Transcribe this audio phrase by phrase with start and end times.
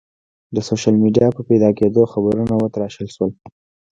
[0.55, 3.31] د سوشل میډیا په پیدا کېدو خبرونه وتراشل شول.